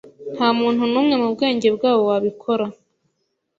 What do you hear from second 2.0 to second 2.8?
wabikora.